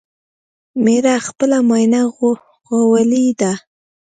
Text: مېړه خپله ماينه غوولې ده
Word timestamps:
مېړه 0.83 1.15
خپله 1.27 1.57
ماينه 1.69 2.01
غوولې 2.67 3.27
ده 3.39 3.51